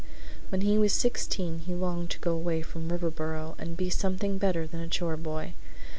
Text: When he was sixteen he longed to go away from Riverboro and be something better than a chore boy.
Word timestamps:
When 0.49 0.61
he 0.61 0.79
was 0.79 0.93
sixteen 0.93 1.59
he 1.59 1.75
longed 1.75 2.09
to 2.09 2.17
go 2.19 2.31
away 2.31 2.63
from 2.63 2.89
Riverboro 2.89 3.53
and 3.59 3.77
be 3.77 3.91
something 3.91 4.39
better 4.39 4.65
than 4.65 4.81
a 4.81 4.87
chore 4.87 5.15
boy. 5.15 5.53